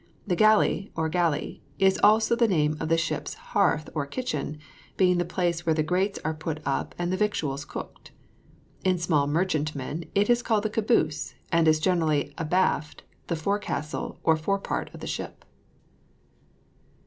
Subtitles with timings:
[0.25, 4.57] The galley or gally is also the name of the ship's hearth or kitchen,
[4.97, 8.09] being the place where the grates are put up and the victuals cooked.
[8.83, 14.35] In small merchantmen it is called the caboose; and is generally abaft the forecastle or
[14.35, 15.45] fore part of the ship.